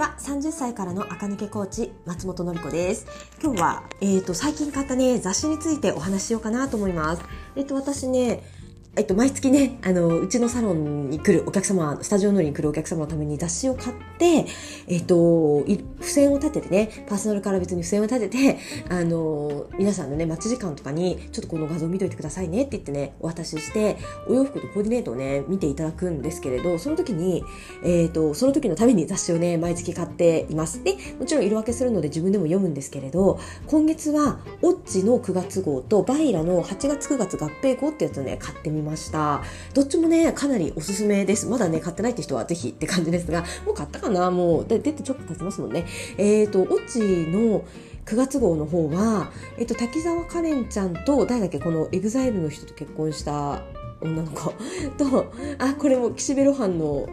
[0.00, 3.06] は30歳からの赤抜けコーチ松本のり子です。
[3.42, 7.22] 今日は、えーと、最近買ったね雑誌についてお話ししようかなと思います。
[7.54, 8.42] えっ、ー、と私ね
[8.96, 14.46] えっと、毎月ね、あの、うちのサロンに来るお客様、スタジオ乗りに来るお客様のために雑誌を買って、
[14.88, 23.96] えっと、付箋を立ててね、パーソナルから別に付箋を立てて、あの、皆さんのね、待ち時間とかに、ちょっとこの画像を見といてくださいねって言ってね、お渡しして、
[24.26, 27.44] お洋服とコーディネートをね、見ていただくんですけれど、その時に、
[27.84, 30.82] えっと、その時のために雑誌をね、毎月買っています。
[30.82, 39.42] で、もちろん色分けするので自分でも読むんですけれど、今月は、オッチの9月号と、 BAILA の8月9月合併号ってやつをね、買ってみました。
[39.74, 41.46] どっちもね、かなりおすすめです。
[41.46, 44.30] まだね、買ってないって人はぜひって感じですが、もう買ったかな？
[44.30, 45.86] もう、で出てちょっと経ちますもんね。
[46.18, 47.64] えっ、ー、と、オチの
[48.06, 53.62] 9月号の方は、えっ、ー、と、滝沢カレンちゃんと、誰だっけ、このエグザイルの人と結婚した
[54.00, 54.52] 女の子
[54.96, 57.08] と、あ、これも岸辺露伴の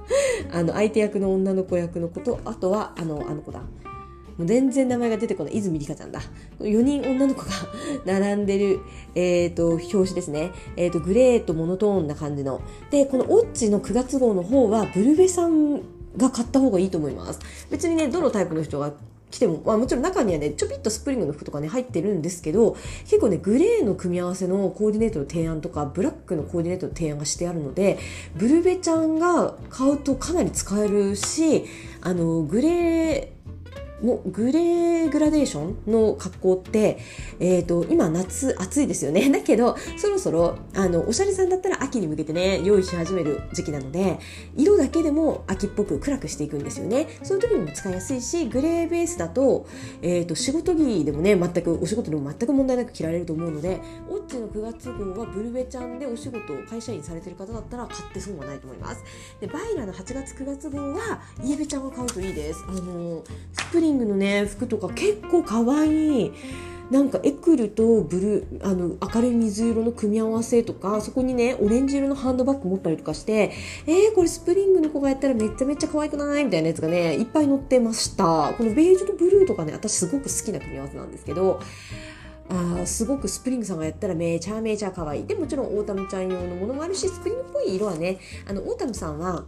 [0.52, 3.60] あの、相手役の女の子役の子と、あとは、あの、あの子だ。
[4.40, 6.22] もう全然名前が出てこない泉里香ちゃんだ。
[6.60, 7.48] 4人女の子が
[8.18, 8.80] 並んでる、
[9.14, 10.52] えっ、ー、と、表紙ですね。
[10.78, 12.62] えっ、ー、と、グレーとモノトーンな感じの。
[12.90, 15.82] で、このオッチの9月号の方は、ブルベさん
[16.16, 17.40] が買った方がいいと思います。
[17.70, 18.94] 別にね、どのタイプの人が
[19.30, 27.98] 来ても、まあ、もちろん中にはねちょぴっとスプリングの服とかね入ってるんですけど結構ねグレーの組み合わせのコーディネートの提案とかブラックのコーディネートの提案がしてあるので
[28.34, 31.64] ブルベちゃんが買うとかなり使えるし
[32.00, 33.39] あのグレー
[34.02, 36.98] もうグレーグラデーションの格好って、
[37.38, 39.28] え、ー、と、今夏暑いですよね。
[39.32, 44.18] だけど、そろそろ、あの、おしゃれさんだったら秋に向けてね、用意し始める時期なので、
[44.56, 47.08] 色だけでも秋っぽく暗くしていくんですよね。
[47.22, 49.66] そういう時にも使いやすいし、グレーベースだと、
[50.02, 59.02] え、ー、と、仕事着でもね、全く、お仕事でも全く問題なく着られると思うので、オッチの9月号はブルベちゃんでお仕事、会社員されてる方だったら買って損はないと思います。
[59.40, 62.64] で、バイラの8月9月号は、イエベちゃんが買うといいです。
[62.68, 66.32] あの、スプリングのね服とか結構かわいい
[66.90, 73.52] なんかエクルとブルーあの明るい水色の組み合わせとかそこにねオレンジ色のハンドバッグ持ったりとかして
[73.86, 76.44] えー、これスプリングの子がやったらめちゃめちゃ可愛くない？
[76.44, 78.52] みたいなやつがねいっぱい載ってました。
[78.58, 81.60] このベージュとブルーとかね私すごく好きな組み合わせなんですけど
[82.48, 85.26] あすごくスプリングさんがやったらめちゃめちゃ可愛い。
[85.26, 89.44] でもちろんオータムちゃん用のものもあるしスプリングっぽい色はねあのオータムさんは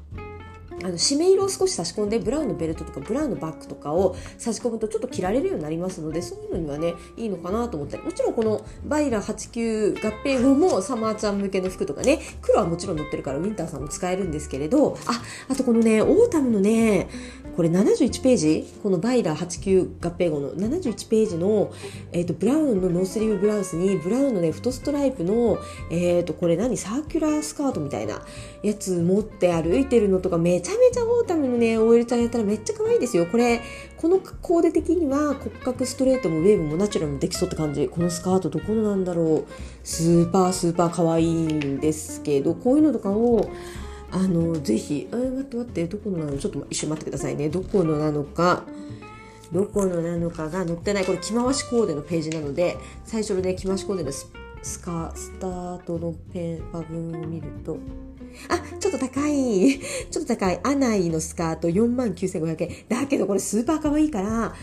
[0.82, 14.97] あの締め色を少し差し込んでブラウンのベルトとかブラウンのバッグとかを差し込むとちょっと着られるようになりますのでそういうのにはねいいのかなと思ったりもちろんこの BAILA 89合併号もサマーちゃん向けの服とかね黒はもちろん載ってるからウィンターさんも使えるんですけれど。
[15.06, 17.09] ああとこのねオータムのね
[17.57, 21.73] これ71ページこの BAILA 89合併号の71ページの、
[22.13, 25.59] えーと、ブラウンのノースリーブブラウスにブラウンのね太ストライプの、
[25.91, 26.77] えーと、これ何？
[26.77, 28.23] サーキュラースカートみたいな
[28.62, 33.27] やつ持って歩いてるのとかめちゃめちゃオータムのね OL ちゃんやったらめっちゃ可愛いですよ。
[33.27, 33.61] これ
[33.97, 37.89] このコーデ的には骨格ストレートもウェーブもナチュラルもできそうって感じ。
[37.89, 39.53] このスカートどこのなんだろう。
[39.85, 43.51] スーパースーパー可愛いんですけどこういうのとかを
[44.12, 48.65] あのぜひあ待って待ってどこのなのちょっと一瞬待ってくださいねどこのなのか
[49.50, 54.31] どこのなのかが載ってないこれ着回しコーデのページなので最初のね着回しコーデのス
[54.62, 57.78] スカスタートのペンパ分を見ると
[58.49, 59.78] あ、ちょっと高い。
[60.11, 60.61] ちょっと高い。
[60.62, 62.71] アナイのスカート49,500円。
[62.89, 64.55] だけどこれスーパー可愛いから、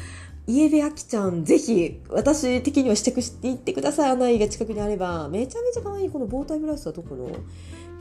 [0.48, 4.12] 家部あきちゃん、ぜひ、私的にはしてくしていってください。
[4.12, 5.30] アナイが近くにあれば。
[5.30, 6.10] めちゃめちゃ可愛い。
[6.10, 7.30] このボータイブラウスはどこの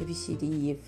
[0.00, 0.78] ?ABCDEF。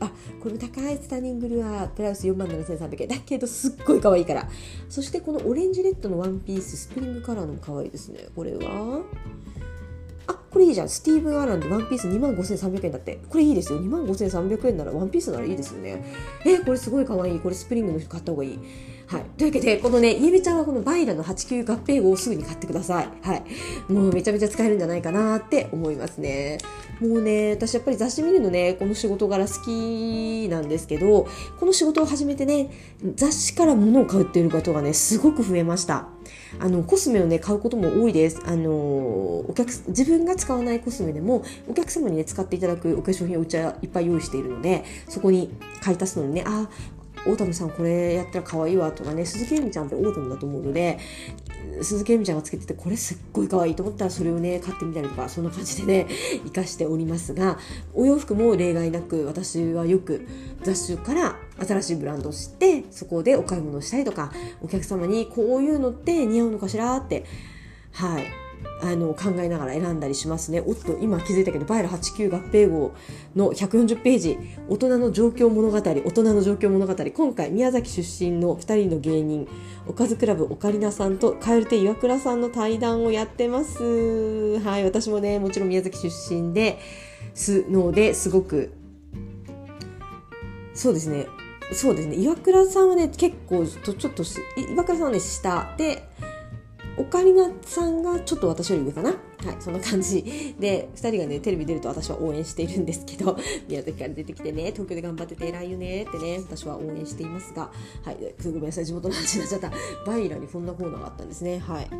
[0.00, 3.08] あこれ高いスタニングルアープラス4万7300円。
[3.08, 4.48] だけどすっごい可愛いから。
[4.88, 8.26] そしてこのオレンジレッドのワンピーススプリングカラーのも可愛いですね。
[8.34, 9.02] これは？
[10.28, 10.88] あこれいいじゃん。
[10.88, 13.20] スティーブン・アランのワンピース2万5300円だって。
[13.28, 13.80] これいいですよ。
[13.80, 16.04] 2万5300円ならワンピースならいいですよね。
[16.44, 17.40] えー、これすごい可愛い。
[17.40, 18.58] これスプリングの人買った方がいい。
[19.08, 19.24] はい。
[19.38, 23.08] というわけで、このね、イエベちゃんはこの BAILA の89合併号をすぐに買ってください。
[23.22, 23.42] はい。
[23.92, 26.58] もうめちゃめちゃ使えるんじゃないかなって思いますね。
[27.00, 31.28] もうね、私やっぱり雑誌見るのね、この仕事柄好きなんですけど、
[31.60, 32.70] この仕事を始めてね、
[33.14, 36.08] 雑誌から物を買うっていうことがね、すごく増えました。
[36.58, 38.40] あの、コスメをね、買うことも多いです。
[38.44, 46.68] あの、お客、自分が使わないコスメでも、お客様にね、使っていただくお化粧品をうちはいっぱい用意しているので、そこに買い足すのにね、あ、
[47.26, 50.98] オータムさんこれやったら可愛いわとかね鈴木えみちゃんってオータムだと思うので
[51.82, 56.06] 鈴木えみちゃんがつけててこれすっごい可愛いと思ったらそれをね買ってみたりとかそんな感じでね
[56.44, 57.58] 活かしておりますが
[57.94, 60.26] お洋服も例外なく私はよく
[60.62, 61.36] 雑誌から
[61.66, 64.32] 新しいブランドを知ってそこでお買い物したりとか
[64.62, 67.24] お客様にこういうのって似合うのかしらって
[67.92, 68.45] はい。
[68.82, 70.62] あの考えながら選んだりしますね。
[70.64, 72.94] おっと今気づいたけどバイラ89合併号
[73.34, 79.48] の140ページ大人の状況物語大人の状況物語今回宮崎出身の2人の芸人
[79.86, 84.58] おかずクラブオカリナさんと蛙亭岩倉さんの対談をやってます。
[84.60, 86.78] はい私もねもちろん宮崎出身で
[87.34, 88.72] すのですごく
[90.74, 91.26] そうですね
[91.72, 94.22] そうですね岩倉さんはね結構とちょっと
[94.72, 96.08] 岩倉さんはね下で
[96.98, 99.10] オカリナさんがちょっと私より上かな？
[99.10, 99.18] はい
[99.60, 100.54] そんな感じ。
[100.58, 103.36] で2人がねテレビ出ると私は応援しているんですけど
[103.68, 107.70] 宮崎から出てきてね東京で頑張ってて偉いよねってね私は応援していますが
[108.02, 109.72] はいごめんなさい地元の話になっちゃった。
[110.06, 111.58] バイラにこんなコーナーがあったんですね。
[111.58, 111.90] はい。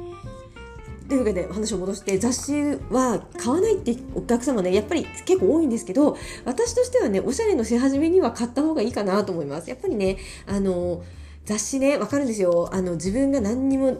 [1.09, 2.53] というわけで話を戻して雑誌
[2.91, 9.71] は買わないってお客様ねやっぱり結構多いんですけど私としてはねおしゃれのし始めには買った方がいいかなと思います。
[9.71, 10.17] やっぱりね
[10.47, 11.05] あの
[11.45, 12.69] 雑誌ねわかるんですよ。
[12.73, 13.99] あの自分が何にも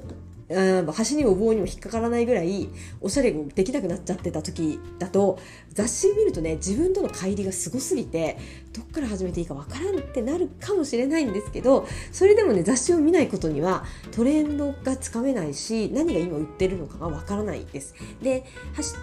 [0.49, 2.69] 端にも棒にも引っかからないぐらい
[3.01, 5.39] おしゃれができなくなっちゃってた時だと
[5.73, 8.39] 雑誌見るとね自分との乖離がすごすぎて
[8.73, 17.95] どっから始めていいかわからんってなるかもしれないんですけどそれでもね雑誌を見ないことにはトレンドがつかめないし何が今売ってるのかがわからないです。
[18.23, 18.45] で、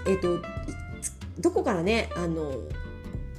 [0.07, 0.41] えーと
[1.39, 2.53] どこからねあの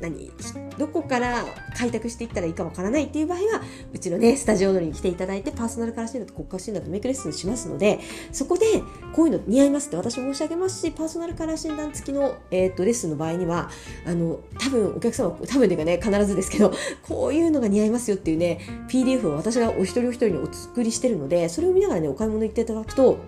[0.00, 0.31] 何
[0.79, 1.44] どこから
[1.76, 3.62] 開拓していったらいいかわからないっていう場合は
[3.93, 8.00] うちのねスタジオのに来ていただいてパーソナルカラー診断と骨格診断とメイクレッスンしますので
[8.32, 8.82] そこで
[9.14, 13.70] こういうの似合いますって私申し上げますしパーソナルカラー診断付きの、えーと、レッスンの場合には
[14.06, 23.19] あの多分お客様多分というかね必ずですけどこういうのが似合いますよっていうね PDF を私がお一人お一人にお作りしてるのでそれを見ながらねお買い物行っていただくと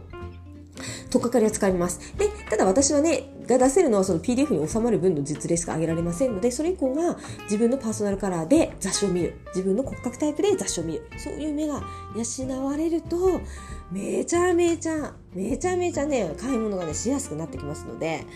[1.11, 2.17] とっかかりは使います。
[2.19, 9.39] で、ただ私はね、が出せるのはその PDF に収まる分の実例しか上げられませんので、それ以降は自分のパーソナルカラーで雑誌を見る。
[9.49, 11.09] 自分の骨格タイプで雑誌を見る。
[11.19, 11.83] そういう目が
[12.15, 13.41] 養われると、
[13.91, 18.27] めちゃめちゃ、めちゃめちゃね、買い物がね、しやすくなってきますので、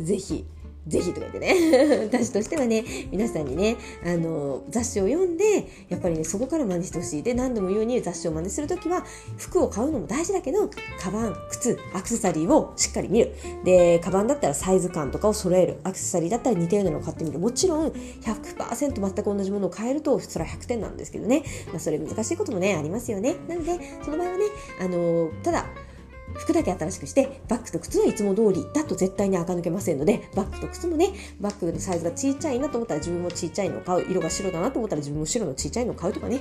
[0.00, 0.46] ぜひ、
[0.88, 2.08] ぜひとか言ってね。
[2.10, 7.22] 私としてはね皆さんにねあの雑誌を読んでやっぱりねそこから真似してほしい。
[7.22, 9.04] で何度も言うように雑誌を真似する時は
[9.36, 10.68] 服を買うのも大事だけど
[11.00, 13.32] カバン靴アクセサリーをしっかり見る。
[13.64, 15.78] でカバンだったらサイズ感とかを揃える。
[15.84, 17.38] アクセサリーだったら似たようなのを買ってみる。
[17.38, 23.36] もちろん100%全く同じものを買えるとそれは100点なんですけどね、まあ、それ難しいこともねありますよね。
[23.48, 24.44] なのでその場合はね
[24.80, 25.66] あのただ
[26.34, 34.06] 服だけ新しくして、バッグと靴はいつも通りだと絶対に垢抜けませんので、バッグと靴もね、バッグのサイズが小さいなと思ったら自分も小さいのを買う。
[34.10, 36.40] 色が白だなと思ったら自分も白の小さいのを買うとかね。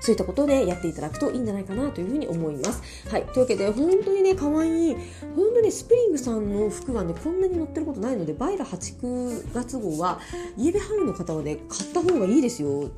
[0.00, 2.82] そういったことでやっていただくといいんじゃないかなというふうに思います。
[3.08, 3.24] はい。
[3.26, 4.94] というわけで、本当にね、可愛い。
[5.36, 10.18] 本当にスプリングさんの服がね、こんなに載ってることないので、 BAILA 8、9月号は、
[10.56, 12.90] イエベ春の方はね、買った方がいいですよ。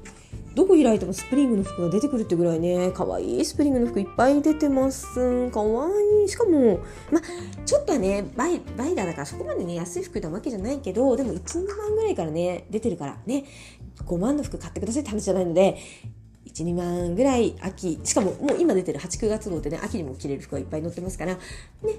[0.54, 5.50] どこ開いてもスプリングの服が出てくるってぐらいね、可愛いスプリングの服いっぱい出てます。
[5.50, 7.20] 可愛いしかも、ま
[7.64, 13.44] ちょっとはね、バイバイダーだからそこまでね、安い服なわけじゃないけど、でも1、万ぐらいからね、出てるからね、
[14.04, 15.78] 5万の服買ってくださいって話じゃないので、
[16.52, 21.40] 1、2万ぐらい秋、しかももう今出てる8、9月号ってね、秋にも着れる服がいっぱい載ってますから、ね、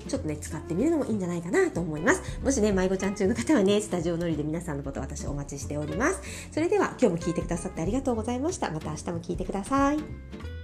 [0.08, 2.22] ちょっとね、使ってみるのもいいんじゃないかなと思います。
[2.44, 6.22] もしね、迷子ちゃん中の方はね、スタジオ乗りで皆さんのこと私お待ちしております。
[6.52, 8.70] それでは今日も聞いてくださってありがとうございました。
[8.72, 10.63] また明日も聞いてください。